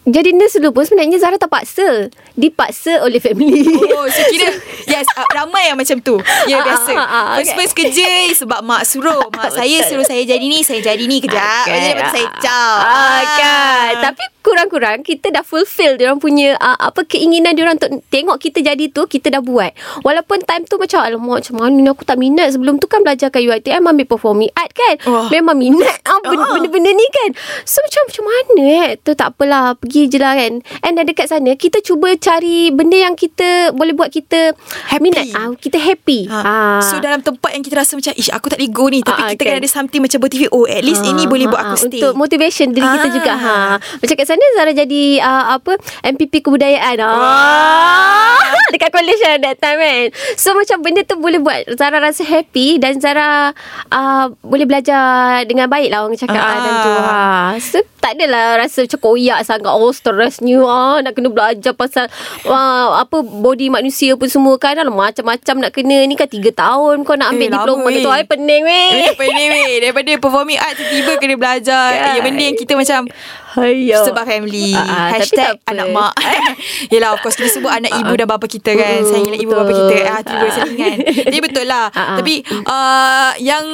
jadi 0.03 0.35
nurse 0.35 0.59
dulu 0.59 0.75
pun 0.75 0.85
sebenarnya 0.85 1.15
Zara 1.17 1.39
terpaksa 1.39 2.11
dipaksa 2.35 3.03
oleh 3.03 3.23
family. 3.23 3.63
Oh 3.95 4.09
so 4.11 4.23
kira 4.29 4.51
Yes 4.83 5.07
uh, 5.15 5.23
Ramai 5.31 5.71
yang 5.71 5.79
macam 5.79 6.03
tu. 6.03 6.19
Ya 6.45 6.59
Ah, 6.59 6.65
biasa. 6.65 6.93
ah, 6.93 7.07
ah, 7.07 7.25
First 7.39 7.49
okay. 7.49 7.59
first 7.61 7.75
kerja 7.79 8.09
Sebab 8.35 8.61
mak 8.61 8.83
suruh. 8.83 9.31
Mak 9.31 9.55
saya 9.57 9.79
suruh 9.87 10.03
saya 10.03 10.27
jadi 10.27 10.43
ni 10.43 10.67
Saya 10.67 10.83
jadi 10.83 11.05
ni. 11.07 11.23
Kejap. 11.23 11.65
Okay. 11.65 11.95
Tu 11.95 12.07
saya 12.11 12.29
caw 12.35 12.75
Ah, 12.83 13.21
kan. 13.39 13.93
Tapi 14.11 14.25
kurang-kurang 14.43 15.01
kita 15.01 15.31
dah 15.31 15.41
fulfill 15.41 15.95
dia 15.95 16.07
orang 16.07 16.19
punya 16.19 16.55
uh, 16.57 16.77
apa 16.83 17.03
keinginan 17.05 17.53
dia 17.53 17.63
orang 17.63 17.79
untuk 17.79 18.03
tengok 18.09 18.37
kita 18.39 18.59
jadi 18.65 18.85
tu 18.89 19.07
kita 19.07 19.31
dah 19.31 19.41
buat 19.41 19.71
walaupun 20.01 20.43
time 20.43 20.65
tu 20.65 20.77
macam 20.77 21.01
alamak 21.01 21.41
macam 21.41 21.55
mana 21.57 21.73
ni 21.73 21.87
aku 21.87 22.03
tak 22.03 22.17
minat 22.17 22.51
sebelum 22.51 22.77
tu 22.77 22.87
kan 22.87 23.01
belajar 23.01 23.29
kat 23.29 23.41
UiTM 23.41 23.83
ambil 23.85 24.05
performing 24.05 24.51
art 24.53 24.71
kan 24.71 24.95
Wah. 25.05 25.27
memang 25.29 25.55
minat 25.55 25.97
ah, 26.05 26.19
benda- 26.21 26.51
benda-benda 26.51 26.91
ni 26.91 27.07
kan 27.09 27.31
so 27.63 27.79
macam 27.81 28.03
macam 28.05 28.25
mana 28.25 28.63
eh 28.85 28.99
tu 28.99 29.13
tak 29.13 29.31
apalah 29.31 29.75
pergi 29.75 30.07
je 30.07 30.19
lah 30.19 30.35
kan 30.35 30.53
and 30.83 30.93
then 30.93 31.05
dekat 31.05 31.27
sana 31.27 31.55
kita 31.55 31.79
cuba 31.79 32.11
cari 32.15 32.69
benda 32.69 32.99
yang 32.99 33.15
kita 33.15 33.71
boleh 33.73 33.93
buat 33.93 34.11
kita 34.11 34.59
Happy. 34.89 35.01
minat 35.01 35.27
ah, 35.33 35.55
kita 35.55 35.79
happy 35.79 36.25
Ha. 36.25 36.39
ah. 36.41 36.81
So 36.83 36.99
dalam 36.99 37.21
tempat 37.21 37.51
yang 37.51 37.61
kita 37.61 37.77
rasa 37.77 37.95
macam 37.95 38.11
Ish 38.13 38.29
aku 38.29 38.47
tak 38.47 38.57
boleh 38.57 38.71
go 38.71 38.87
ni 38.87 39.01
Tapi 39.01 39.15
Ah, 39.15 39.25
ah, 39.25 39.31
kita 39.31 39.43
kan 39.43 39.53
kan. 39.53 39.61
ada 39.61 39.69
something 39.71 40.01
macam 40.01 40.19
motivate 40.19 40.51
Oh 40.51 40.65
at 40.65 40.81
least 40.81 41.03
ini 41.03 41.25
boleh 41.25 41.47
buat 41.47 41.61
aku 41.63 41.75
Ah, 41.75 41.81
stay 41.81 41.99
Untuk 41.99 42.13
motivation 42.17 42.67
diri 42.71 42.83
kita 42.85 43.07
Ah. 43.07 43.13
juga 43.13 43.33
ha. 43.35 43.55
Macam 43.79 44.15
kat 44.15 44.27
sana 44.33 44.47
Zara 44.57 44.73
jadi 44.73 45.21
uh, 45.21 45.45
apa 45.55 45.77
MPP 46.03 46.41
kebudayaan 46.41 46.97
ah. 47.05 48.41
Dekat 48.73 48.89
college 48.89 49.21
lah 49.21 49.37
that 49.39 49.61
time 49.61 49.77
kan 49.77 50.09
So 50.33 50.57
macam 50.57 50.81
benda 50.81 51.05
tu 51.05 51.21
boleh 51.21 51.37
buat 51.37 51.77
Zara 51.77 52.01
rasa 52.01 52.25
happy 52.25 52.81
Dan 52.81 52.97
Zara 52.97 53.53
uh, 53.93 54.27
Boleh 54.41 54.65
belajar 54.65 55.45
Dengan 55.45 55.69
baik 55.69 55.93
lah 55.93 56.09
orang 56.09 56.17
cakap 56.17 56.41
Ah. 56.41 56.57
Dan 56.57 56.75
tu 56.81 56.93
ha. 56.97 57.21
So 57.61 57.79
tak 58.01 58.17
adalah 58.17 58.59
rasa 58.59 58.83
macam 58.83 58.99
koyak 58.99 59.45
sangat 59.45 59.69
Oh 59.69 59.93
stresnya 59.93 60.57
ah. 60.65 60.97
Nak 60.99 61.13
kena 61.13 61.29
belajar 61.29 61.77
pasal 61.77 62.09
uh, 62.45 62.97
Apa 62.97 63.21
body 63.21 63.69
manusia 63.69 64.17
pun 64.17 64.27
semua 64.27 64.57
kan 64.57 64.73
Alah, 64.75 64.89
Macam-macam 64.89 65.55
nak 65.61 65.73
kena 65.73 66.09
Ni 66.09 66.17
kan 66.17 66.27
3 66.27 66.41
tahun 66.49 67.05
Kau 67.05 67.15
nak 67.15 67.31
ambil 67.31 67.47
Eh, 67.47 67.53
diploma 67.53 67.87
tu 67.93 68.09
Ay 68.09 68.25
pening 68.25 68.65
weh 68.65 68.91
ni 69.13 69.47
weh 69.49 69.73
Daripada 69.81 70.11
performing 70.17 70.57
art 70.57 70.75
Tiba-tiba 70.75 71.13
kena 71.21 71.35
belajar. 71.37 71.87
Ya 72.17 72.21
benda 72.21 72.43
yang 72.43 72.57
kita 72.57 72.73
macam 72.73 73.05
Hayo. 73.53 74.01
Sebab 74.03 74.25
family. 74.25 74.73
Tapi 74.73 75.13
Hashtag 75.13 75.37
tak 75.37 75.53
apa. 75.59 75.71
anak 75.71 75.87
mak. 75.91 76.13
Yelah 76.93 77.13
of 77.13 77.21
course 77.21 77.37
Kita 77.37 77.49
sebut 77.51 77.69
anak 77.69 77.93
ibu 77.93 78.13
dan 78.15 78.25
bapa 78.25 78.47
kita 78.47 78.73
kan. 78.73 78.99
Mm, 78.99 79.07
Sayangilah 79.07 79.39
ibu 79.39 79.53
bapa 79.53 79.73
kita. 79.73 79.97
ah, 80.07 80.21
Tiba 80.21 80.47
selingan 80.49 80.97
Jadi 81.21 81.39
betul 81.39 81.67
lah. 81.67 81.87
Ah, 81.93 82.15
ah. 82.15 82.17
Tapi 82.17 82.35
uh, 82.65 83.33
Yang 83.37 83.65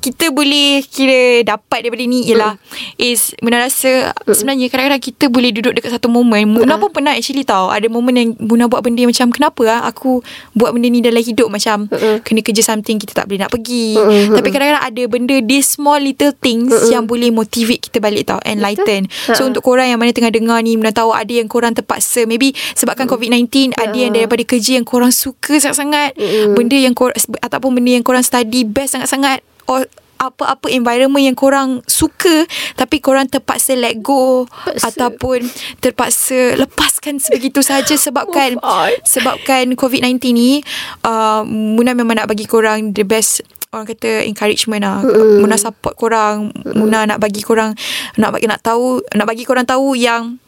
kita 0.00 0.30
boleh 0.30 0.80
Kira 0.82 1.20
dapat 1.44 1.82
daripada 1.82 2.02
ni 2.02 2.24
Ialah 2.24 2.56
Is 2.96 3.36
Muna 3.38 3.60
rasa 3.60 4.14
Sebenarnya 4.24 4.66
kadang-kadang 4.66 5.02
kita 5.02 5.28
boleh 5.28 5.50
duduk 5.50 5.74
dekat 5.74 5.92
satu 5.92 6.08
momen. 6.08 6.46
Muna 6.48 6.78
pun 6.78 6.88
pernah 6.88 7.12
actually 7.12 7.44
tau? 7.44 7.68
Ada 7.68 7.86
momen 7.86 8.14
yang 8.14 8.30
Muna 8.38 8.66
buat 8.66 8.80
benda 8.80 9.04
macam 9.04 9.28
Kenapa 9.28 9.62
ah 9.68 9.82
aku 9.84 10.24
Buat 10.52 10.72
benda 10.72 10.88
ni 10.88 11.00
dalam 11.00 11.20
hidup? 11.20 11.50
Macam 11.50 11.90
Kena 12.22 12.40
kerja 12.40 12.62
something 12.64 12.96
Kita 12.96 13.12
tak 13.14 13.26
boleh 13.26 13.40
nak 13.40 13.52
pergi. 13.52 13.98
Tapi 14.32 14.48
kadang-kadang 14.48 14.84
ada 14.84 15.02
benda 15.04 15.36
These 15.38 15.76
small 15.76 16.00
little 16.00 16.32
things 16.32 16.72
Yang 16.88 17.04
boleh 17.04 17.28
motivate 17.28 17.82
kita 17.82 17.98
balik 17.98 18.24
tau. 18.24 18.40
Enlighten 18.40 19.04
So 19.32 19.42
Ha. 19.42 19.48
untuk 19.48 19.62
korang 19.62 19.86
yang 19.86 19.98
mana 19.98 20.10
tengah 20.10 20.30
dengar 20.30 20.60
ni 20.60 20.76
Muna 20.76 20.90
tahu 20.90 21.10
ada 21.10 21.28
yang 21.28 21.46
korang 21.46 21.72
terpaksa. 21.72 22.22
Maybe 22.24 22.54
sebabkan 22.72 23.06
COVID-19 23.06 23.74
Ada 23.74 23.96
yang 23.96 24.12
daripada 24.12 24.42
kerja 24.42 24.78
yang 24.78 24.86
korang 24.86 25.10
suka 25.10 25.58
sangat-sangat 25.58 26.14
Benda 26.54 26.76
yang 26.76 26.94
korang 26.94 27.16
Ataupun 27.40 27.74
benda 27.74 27.90
yang 27.92 28.04
korang 28.04 28.22
study 28.22 28.62
Best 28.62 28.94
sangat-sangat 28.94 29.42
Or 29.66 29.82
apa-apa 30.16 30.72
environment 30.72 31.20
yang 31.20 31.36
korang 31.36 31.84
suka 31.84 32.48
Tapi 32.72 33.04
korang 33.04 33.28
terpaksa 33.28 33.76
let 33.76 34.00
go 34.00 34.48
Terpaksa. 34.64 34.88
Ataupun 34.88 35.38
terpaksa 35.76 36.56
lepaskan 36.56 37.20
sebegitu 37.20 37.60
saja 37.60 37.92
Sebabkan 37.92 38.56
Oh, 38.64 38.88
Sebabkan 39.02 39.76
COVID-19 39.76 40.16
ni 40.32 40.64
uh, 41.02 41.44
Muna 41.44 41.92
memang 41.92 42.16
nak 42.16 42.30
bagi 42.30 42.48
korang 42.48 42.92
The 42.92 43.04
best 43.04 43.44
Orang 43.76 43.92
kata 43.92 44.24
encouragement 44.24 44.80
lah 44.80 45.04
mm. 45.04 45.44
Muna 45.44 45.60
support 45.60 45.92
korang 46.00 46.48
Muna 46.72 47.04
nak 47.04 47.20
bagi 47.20 47.44
korang 47.44 47.76
Nak 48.16 48.30
bagi 48.32 48.48
nak 48.48 48.64
tahu 48.64 49.04
Nak 49.12 49.26
bagi 49.28 49.44
korang 49.44 49.68
tahu 49.68 49.92
yang 49.92 50.40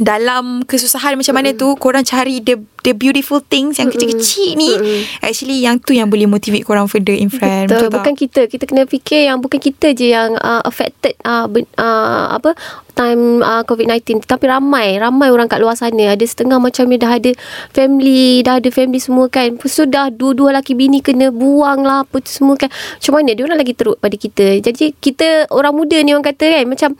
dalam 0.00 0.64
kesusahan 0.64 1.20
macam 1.20 1.36
mana 1.36 1.52
tu 1.52 1.76
korang 1.76 2.00
cari 2.00 2.40
the 2.40 2.56
the 2.82 2.92
beautiful 2.92 3.38
things 3.40 3.78
yang 3.78 3.88
kecil-kecil 3.88 4.54
ni 4.54 4.74
actually 5.18 5.58
yang 5.58 5.78
tu 5.78 5.94
yang 5.94 6.06
boleh 6.06 6.26
motivate 6.26 6.62
korang 6.62 6.86
further 6.86 7.14
in 7.14 7.26
front 7.26 7.70
Betul, 7.70 7.88
tak? 7.88 7.94
bukan 7.96 8.14
kita. 8.14 8.40
Kita 8.46 8.64
kena 8.66 8.82
fikir 8.84 9.26
yang 9.26 9.38
bukan 9.38 9.58
kita 9.58 9.94
je 9.94 10.10
yang 10.10 10.34
uh, 10.36 10.60
affected 10.62 11.14
uh, 11.22 11.46
ben, 11.46 11.64
uh, 11.78 12.34
apa 12.34 12.52
time 12.92 13.40
uh, 13.40 13.64
COVID-19 13.64 14.28
tapi 14.28 14.44
ramai, 14.46 15.00
ramai 15.00 15.32
orang 15.32 15.48
kat 15.48 15.58
luar 15.58 15.72
sana. 15.72 16.12
Ada 16.12 16.26
setengah 16.28 16.60
macam 16.60 16.84
ni 16.86 17.00
dah 17.00 17.16
ada 17.16 17.32
family, 17.72 18.44
dah 18.44 18.60
ada 18.60 18.68
family 18.68 19.00
semua 19.00 19.26
kan. 19.26 19.56
Sudah 19.62 20.12
dua-dua 20.12 20.52
laki 20.52 20.76
bini 20.76 21.00
kena 21.00 21.32
buang 21.32 21.82
lah 21.82 22.04
apa 22.04 22.20
tu 22.20 22.28
semua 22.28 22.58
kan. 22.58 22.68
Macam 22.68 23.12
mana 23.16 23.32
dia 23.32 23.44
orang 23.48 23.58
lagi 23.58 23.72
teruk 23.72 23.96
pada 23.96 24.12
kita. 24.12 24.60
Jadi 24.60 24.92
kita 24.92 25.48
orang 25.48 25.72
muda 25.72 25.96
ni 26.04 26.12
orang 26.12 26.26
kata 26.26 26.44
kan 26.44 26.64
macam 26.68 26.90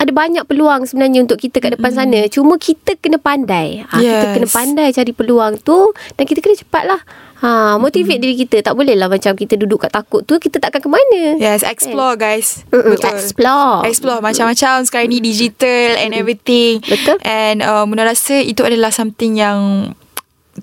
ada 0.00 0.12
banyak 0.16 0.44
peluang 0.48 0.88
sebenarnya 0.88 1.28
untuk 1.28 1.36
kita 1.36 1.60
kat 1.60 1.76
depan 1.76 1.92
sana. 1.92 2.24
Cuma 2.32 2.56
kita 2.56 2.96
kena 2.96 3.20
pandai. 3.20 3.84
Ha, 3.84 4.00
Kita 4.00 4.08
Yes. 4.10 4.32
kena 4.32 4.48
pandai 4.48 4.88
cari 4.90 5.09
peluang 5.16 5.58
tu 5.60 5.90
dan 6.14 6.24
kita 6.28 6.44
kena 6.44 6.56
cepat 6.58 6.84
lah. 6.86 7.00
Ha, 7.40 7.80
motivate 7.80 8.20
diri 8.20 8.36
kita. 8.36 8.60
Tak 8.60 8.76
boleh 8.76 8.92
lah 8.92 9.08
macam 9.08 9.32
kita 9.32 9.56
duduk 9.56 9.88
kat 9.88 9.96
takut 9.96 10.20
tu, 10.28 10.36
kita 10.36 10.60
takkan 10.60 10.84
ke 10.84 10.92
mana. 10.92 11.40
Yes, 11.40 11.64
explore 11.64 12.20
guys. 12.20 12.68
Mm-mm, 12.68 13.00
explore. 13.00 13.88
Explore 13.88 14.20
macam-macam 14.20 14.84
sekarang 14.84 15.08
ni 15.08 15.24
digital 15.24 15.96
and 15.96 16.12
everything. 16.12 16.84
Betul. 16.84 17.16
And 17.24 17.64
uh, 17.64 17.88
Muna 17.88 18.04
rasa 18.04 18.44
itu 18.44 18.60
adalah 18.60 18.92
something 18.92 19.40
yang 19.40 19.90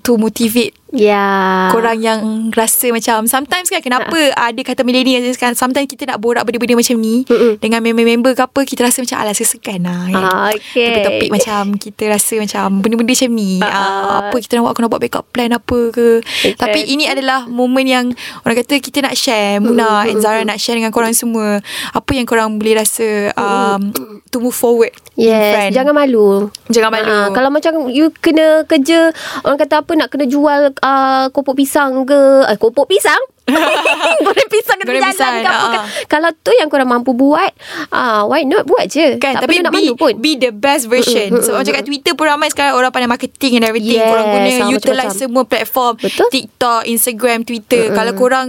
to 0.06 0.14
motivate 0.14 0.77
Ya. 0.90 1.68
korang 1.68 2.00
yang 2.00 2.20
rasa 2.50 2.88
macam 2.88 3.24
sometimes 3.24 3.68
kan 3.68 3.80
kenapa 3.80 4.08
Ha. 4.32 4.48
ada 4.48 4.60
kata 4.62 4.80
millennial 4.82 5.20
ni 5.20 5.30
sekarang 5.30 5.52
sometimes 5.52 5.84
kita 5.84 6.04
nak 6.04 6.16
borak 6.16 6.42
benda-benda 6.42 6.74
macam 6.74 6.96
ni 6.96 7.22
Mm-mm. 7.22 7.60
dengan 7.60 7.80
member-member 7.80 8.32
ke 8.32 8.42
apa 8.42 8.60
kita 8.62 8.82
rasa 8.82 9.04
macam 9.04 9.16
alah 9.18 9.30
sesekan 9.30 9.84
lah 9.84 10.08
kan. 10.08 10.16
Ah, 10.18 10.48
okay. 10.48 10.88
Topik-topik 10.90 11.28
macam 11.30 11.62
kita 11.76 12.02
rasa 12.08 12.34
macam 12.38 12.64
benda-benda 12.80 13.12
macam 13.12 13.30
ni 13.30 13.52
Ah. 13.60 13.68
uh, 13.68 14.16
apa 14.24 14.36
kita 14.38 14.56
nak 14.56 14.62
buat 14.64 14.74
kena 14.74 14.88
buat 14.88 15.00
backup 15.00 15.24
plan 15.28 15.50
apa 15.50 15.78
ke 15.90 16.06
Okay. 16.38 16.54
tapi 16.54 16.80
ini 16.86 17.04
adalah 17.04 17.44
momen 17.44 17.84
yang 17.84 18.06
orang 18.42 18.56
kata 18.58 18.78
kita 18.78 19.02
nak 19.02 19.12
share 19.12 19.58
Muna 19.58 20.04
and 20.04 20.18
Zara 20.18 20.40
nak 20.40 20.56
share 20.56 20.74
dengan 20.74 20.88
korang 20.88 21.12
semua 21.12 21.60
apa 21.90 22.10
yang 22.10 22.24
korang 22.24 22.56
boleh 22.56 22.74
rasa 22.74 23.28
um, 23.34 23.92
to 24.26 24.38
move 24.38 24.54
forward 24.54 24.94
Yes, 25.18 25.74
jangan 25.74 25.90
malu. 25.92 26.46
Jangan 26.70 26.94
malu. 26.94 27.10
Ah, 27.10 27.26
kalau 27.34 27.50
macam 27.50 27.90
you 27.90 28.14
kena 28.14 28.62
kerja, 28.62 29.10
orang 29.42 29.58
kata 29.58 29.82
apa 29.82 29.90
nak 29.98 30.08
kena 30.08 30.30
jual 30.30 30.70
uh, 30.82 31.26
kopok 31.30 31.58
pisang 31.58 32.06
ke, 32.06 32.46
uh, 32.46 32.58
kopok 32.58 32.88
pisang? 32.90 33.20
Goreng 34.20 34.48
pisang 34.48 34.78
Goreng 34.78 35.00
jalan 35.00 35.10
pisang, 35.10 35.34
ke 35.36 35.46
apa 35.46 35.56
ah. 35.58 35.70
kan. 35.70 35.80
Kalau 36.06 36.30
tu 36.34 36.50
yang 36.52 36.68
korang 36.68 36.86
mampu 36.86 37.12
buat, 37.12 37.52
ah 37.88 38.24
why 38.24 38.42
not 38.42 38.64
buat 38.64 38.86
je. 38.86 39.16
Kan 39.16 39.36
tak 39.36 39.44
Tapi 39.44 39.54
perlu 39.54 39.64
nak 39.64 39.72
be, 39.72 39.78
malu 39.80 39.94
pun. 39.94 40.12
be 40.16 40.32
the 40.34 40.50
best 40.50 40.86
version 40.86 41.28
Sebab 41.30 41.48
mm, 41.50 41.58
macam 41.58 41.72
kat 41.74 41.84
Twitter 41.84 42.12
pun 42.12 42.26
ramai 42.26 42.48
sekarang 42.48 42.74
Orang 42.74 42.90
pandai 42.90 43.06
marketing 43.06 43.52
and 43.56 43.64
everything 43.64 43.96
Yes, 43.96 44.06
Korang 44.06 44.26
guna 44.26 44.40
ah, 44.40 44.68
Utilize 44.68 44.78
macam-macam. 45.06 45.18
semua 45.18 45.42
platform 45.44 45.92
Betul. 45.96 46.28
TikTok 46.28 46.80
Instagram 46.84 47.38
Twitter 47.42 47.82
Kalau 47.90 48.12
korang 48.14 48.48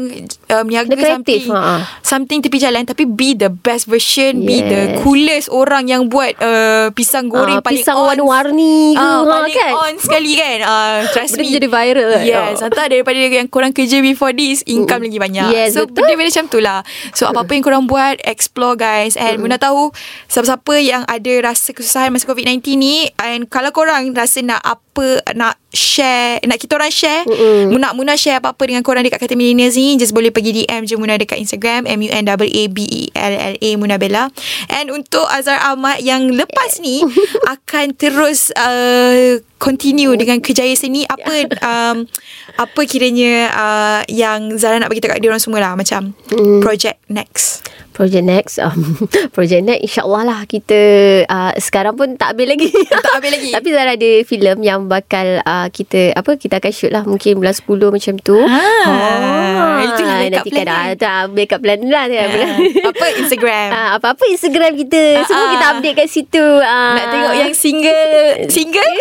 um, 0.49 0.65
Niaga 0.65 0.91
kreatif, 0.91 1.09
something 1.09 1.43
ha. 1.49 1.85
Something 2.01 2.39
tepi 2.39 2.57
jalan 2.57 2.83
Tapi 2.83 3.03
be 3.05 3.33
the 3.33 3.49
best 3.49 3.85
version 3.85 4.41
Be 4.41 4.59
the 4.59 4.77
Yes. 4.89 4.97
coolest 4.99 5.47
Orang 5.49 5.85
yang 5.85 6.07
buat 6.07 6.33
uh, 6.37 6.89
Pisang 6.91 7.27
goreng 7.27 7.59
Ah, 7.59 7.63
paling 7.63 7.79
pisang 7.79 7.95
on 7.95 8.07
warna-warni 8.07 8.93
ke, 8.93 8.99
Ah, 8.99 9.19
ha, 9.19 9.27
Paling 9.39 9.55
kan? 9.55 9.71
on 9.77 9.93
sekali 9.97 10.31
kan 10.33 10.57
uh, 10.61 10.97
Trust 11.09 11.33
Benda 11.33 11.43
me 11.43 11.53
jadi 11.53 11.67
viral 11.67 12.07
kan? 12.11 12.23
Yes 12.23 12.55
Ah. 12.57 12.67
Entah 12.67 12.85
daripada 12.87 13.17
yang 13.17 13.47
korang 13.47 13.71
kerja 13.71 13.99
before 13.99 14.31
this 14.31 14.61
Income 14.89 15.03
lagi 15.05 15.19
banyak. 15.21 15.47
Yes, 15.53 15.77
So 15.77 15.85
betul. 15.85 15.93
benda-benda 16.01 16.31
macam 16.33 16.45
tu 16.49 16.59
lah. 16.59 16.79
So 17.13 17.29
apa-apa 17.29 17.51
yang 17.53 17.63
korang 17.63 17.85
buat 17.85 18.17
Explore 18.25 18.73
guys. 18.73 19.13
And 19.13 19.37
Muna 19.37 19.61
tahu 19.61 19.93
Siapa-siapa 20.25 20.73
yang 20.81 21.05
ada 21.05 21.33
rasa 21.45 21.69
kesusahan 21.71 22.09
Masa 22.09 22.25
COVID-19 22.25 22.75
ni. 22.75 23.07
And 23.21 23.45
kalau 23.45 23.69
korang 23.69 24.11
rasa 24.17 24.41
nak 24.41 24.65
apa 24.65 25.21
Nak 25.37 25.68
share 25.69 26.41
Nak 26.43 26.57
kita 26.57 26.75
orang 26.75 26.89
share 26.89 27.23
Mm-mm. 27.25 27.69
Muna 27.69 27.93
Muna 27.93 28.13
share 28.13 28.41
apa-apa 28.41 28.65
Dengan 28.65 28.81
korang 28.81 29.05
dekat 29.05 29.21
Kata 29.21 29.37
Millennials 29.37 29.77
ni 29.77 29.95
Just 29.95 30.11
boleh 30.11 30.29
pergi 30.29 30.65
DM 30.65 30.83
je 30.83 30.97
Muna 30.97 31.13
dekat 31.13 31.37
Instagram 31.37 31.85
M-U-N-A-B-E-L-L-A 31.85 33.69
Muna 33.77 34.01
Bella 34.01 34.33
And 34.67 34.89
untuk 34.89 35.29
Azhar 35.29 35.61
Ahmad 35.61 36.01
Yang 36.01 36.33
lepas 36.35 36.81
ni 36.81 37.05
Akan 37.53 37.93
terus 37.93 38.49
uh, 38.57 39.37
Continue 39.59 40.15
dengan 40.15 40.39
kejayaan 40.39 40.79
seni 40.79 41.03
Apa 41.05 41.33
um, 41.69 41.97
Apa 42.57 42.81
kiranya 42.87 43.33
uh, 43.51 44.01
Yang 44.09 44.57
Zara 44.57 44.79
nak 44.79 44.89
bagi 44.89 45.03
tahu 45.03 45.13
kat 45.13 45.21
dia 45.21 45.29
orang 45.29 45.43
semua 45.43 45.59
lah 45.61 45.73
Macam 45.77 46.11
Mm. 46.29 46.61
Project 46.61 47.01
next 47.09 47.65
Project 47.99 48.23
next 48.23 48.55
um, 48.63 48.79
Project 49.35 49.59
next 49.67 49.83
InsyaAllah 49.83 50.23
lah 50.23 50.39
Kita 50.47 50.79
uh, 51.27 51.51
Sekarang 51.59 51.99
pun 51.99 52.15
tak 52.15 52.31
habis 52.31 52.47
lagi 52.47 52.71
Tak 52.71 53.19
habis 53.19 53.31
lagi. 53.35 53.49
Tapi 53.59 53.67
Zara 53.75 53.91
ada 53.99 54.11
filem 54.23 54.57
Yang 54.63 54.87
bakal 54.87 55.43
uh, 55.43 55.67
Kita 55.67 56.15
Apa 56.15 56.39
Kita 56.39 56.63
akan 56.63 56.71
shoot 56.71 56.95
lah 56.95 57.03
Mungkin 57.03 57.43
bulan 57.43 57.51
10 57.51 57.67
macam 57.91 58.13
tu 58.23 58.39
Ah, 58.39 59.83
itulah 59.83 60.15
makeup 60.23 60.31
Nanti 60.31 60.49
plan 60.55 60.63
kan 60.63 60.79
ah, 60.79 60.95
tak, 60.95 61.21
Makeup 61.35 61.59
plan 61.59 61.79
lah 61.83 62.05
kan. 62.07 62.27
Ah, 62.31 62.55
Apa 62.87 63.05
Instagram 63.19 63.67
Ah, 63.75 63.89
Apa-apa 63.99 64.23
Instagram 64.31 64.71
kita 64.79 65.03
Semua 65.27 65.43
Ah, 65.43 65.49
kita 65.51 65.65
ah. 65.67 65.73
update 65.75 65.95
kat 65.99 66.07
situ 66.07 66.45
ah. 66.63 66.95
Nak 66.95 67.05
tengok 67.11 67.33
yang 67.35 67.51
single 67.51 68.15
Single 68.47 68.93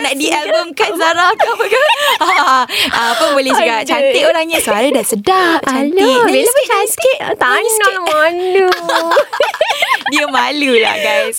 Nak 0.00 0.14
di 0.16 0.32
albumkan 0.32 0.90
Zara 0.96 1.36
ke 1.36 1.44
apa 1.44 1.64
ke 1.68 1.82
ah, 2.24 2.64
ah, 2.96 3.08
Apa 3.12 3.24
boleh 3.36 3.52
juga 3.52 3.84
Ada. 3.84 3.92
Cantik 3.92 4.24
orangnya 4.24 4.56
Suara 4.64 4.88
dah 4.88 5.04
sedap 5.04 5.60
Cantik 5.68 6.00
Alah, 6.00 6.24
Bella 6.24 6.48
pun 6.48 6.48
sikit, 6.48 6.68
cantik. 6.72 6.88
sikit. 6.96 7.18
Tak 7.36 7.60
nak. 7.60 8.37
Malu. 8.38 8.70
Dia 10.08 10.24
malu 10.24 10.72
lah 10.80 10.96
guys. 10.96 11.36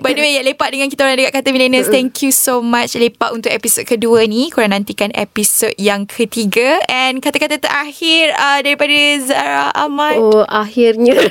By 0.00 0.16
the 0.16 0.22
way 0.24 0.40
Lepak 0.40 0.72
dengan 0.72 0.88
kita 0.88 1.04
orang 1.04 1.20
Dekat 1.20 1.44
Kata 1.44 1.48
Millennials 1.52 1.92
Thank 1.92 2.24
you 2.24 2.32
so 2.32 2.64
much 2.64 2.96
Lepak 2.96 3.36
untuk 3.36 3.52
episod 3.52 3.84
kedua 3.84 4.24
ni. 4.24 4.48
Korang 4.48 4.72
nantikan 4.72 5.12
episod 5.12 5.76
yang 5.76 6.08
ketiga. 6.08 6.80
And 6.88 7.20
kata-kata 7.20 7.60
terakhir 7.60 8.32
uh, 8.32 8.64
Daripada 8.64 8.96
Zara 9.20 9.68
Ahmad. 9.76 10.16
Oh 10.16 10.44
akhirnya. 10.48 11.16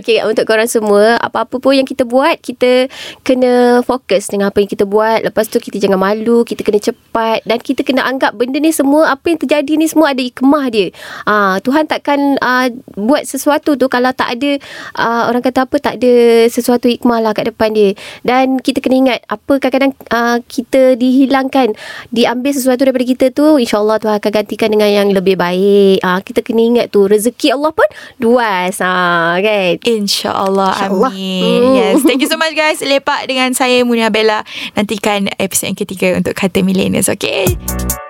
Okay 0.00 0.22
untuk 0.24 0.46
korang 0.46 0.66
semua 0.70 1.18
Apa-apa 1.20 1.58
pun 1.62 1.74
yang 1.76 1.86
kita 1.86 2.06
buat 2.06 2.38
Kita 2.40 2.90
kena 3.22 3.84
fokus 3.86 4.26
Dengan 4.30 4.50
apa 4.50 4.58
yang 4.62 4.70
kita 4.70 4.86
buat. 4.86 5.22
Lepas 5.22 5.46
tu 5.52 5.62
kita 5.62 5.78
jangan 5.78 6.02
malu 6.02 6.42
Kita 6.42 6.66
kena 6.66 6.82
cepat. 6.82 7.46
Dan 7.46 7.62
kita 7.62 7.86
kena 7.86 8.10
anggap 8.10 8.34
Benda 8.34 8.58
ni 8.58 8.74
semua 8.74 9.14
Apa 9.14 9.30
yang 9.30 9.38
terjadi 9.38 9.78
ni 9.78 9.86
semua 9.86 10.10
Ada 10.10 10.22
hikmah 10.22 10.66
dia. 10.74 10.90
Ah, 11.30 11.62
Tuhan 11.62 11.86
takkan 11.86 12.40
ah, 12.42 12.66
Buat 12.98 13.30
sesuatu 13.30 13.78
tu 13.80 13.88
Kalau 13.88 14.12
tak 14.12 14.36
ada 14.36 14.60
ah, 15.00 15.32
Orang 15.32 15.40
kata 15.40 15.64
apa 15.64 15.80
Tak 15.80 15.96
ada 15.96 16.12
sesuatu 16.52 16.92
hikmah 16.92 17.24
lah 17.24 17.32
Kat 17.32 17.48
depan 17.48 17.72
dia. 17.72 17.96
Dan 18.20 18.60
kita 18.60 18.84
kena 18.84 18.96
ingat 19.00 19.18
Apa 19.24 19.56
kadang-kadang 19.56 19.96
ah, 20.12 20.36
Kita 20.44 21.00
dihilangkan 21.00 21.72
Diambil 22.12 22.52
sesuatu 22.52 22.84
daripada 22.84 23.08
kita 23.08 23.32
tu 23.32 23.56
InsyaAllah 23.56 23.96
Tuhan 23.96 24.14
akan 24.20 24.30
gantikan 24.44 24.68
Dengan 24.68 24.90
yang 24.92 25.08
lebih 25.08 25.40
baik. 25.40 26.04
Ah, 26.04 26.20
Kita 26.20 26.44
kena 26.44 26.60
ingat 26.60 26.86
tu. 26.92 27.08
Rezeki 27.08 27.56
Allah 27.56 27.72
pun 27.72 27.88
Luas. 28.20 28.76
Ah, 28.84 29.40
kan? 29.40 29.80
InsyaAllah. 29.80 30.76
InsyaAllah. 30.76 31.12
Amin. 31.16 31.62
Hmm. 31.64 31.74
Yes. 31.80 31.96
Thank 32.04 32.20
you 32.20 32.30
so 32.30 32.36
much 32.36 32.52
guys. 32.52 32.84
Lepak 32.84 33.24
dengan 33.24 33.56
saya 33.56 33.80
Munia 33.86 34.12
Bella. 34.12 34.44
Nantikan 34.76 35.30
episod 35.38 35.72
yang 35.72 35.78
ketiga 35.78 36.18
Untuk 36.18 36.34
Kata 36.34 36.60
Millennials 36.60 37.08
Okay 37.08 38.09